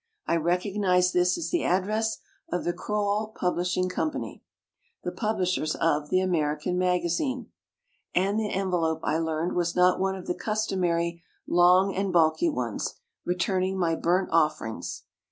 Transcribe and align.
I 0.25 0.35
rec 0.35 0.61
ognized 0.61 1.13
this 1.13 1.37
as 1.37 1.51
the 1.51 1.63
address 1.63 2.17
of 2.51 2.63
the 2.63 2.73
Crowell 2.73 3.33
Pub 3.35 3.55
lishing 3.57 3.87
Company, 3.87 4.41
the 5.03 5.11
publishers 5.11 5.75
of 5.75 6.09
"The 6.09 6.21
Amer 6.21 6.55
ican 6.57 6.73
Magazine". 6.77 7.51
And 8.15 8.39
the 8.39 8.49
envelope, 8.49 9.01
I 9.03 9.19
learned, 9.19 9.53
was 9.53 9.75
not 9.75 9.99
one 9.99 10.15
of 10.15 10.25
the 10.25 10.33
customary 10.33 11.21
long 11.47 11.93
and 11.95 12.11
bulky 12.11 12.49
ones, 12.49 12.95
returning 13.25 13.77
my 13.77 13.93
burnt 13.93 14.29
offerings. 14.31 15.03